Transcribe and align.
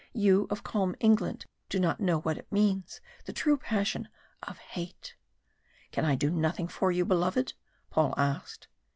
You 0.13 0.47
of 0.49 0.63
calm 0.63 0.95
England 0.99 1.45
do 1.69 1.79
not 1.79 1.99
know 1.99 2.21
what 2.21 2.39
it 2.39 2.51
means 2.51 3.01
the 3.25 3.33
true 3.33 3.55
passion 3.55 4.09
of 4.41 4.57
hate." 4.57 5.13
"Can 5.91 6.05
I 6.05 6.15
do 6.15 6.31
nothing 6.31 6.67
for 6.67 6.91
you, 6.91 7.05
beloved?" 7.05 7.53
Paul 7.91 8.15
asked. 8.17 8.67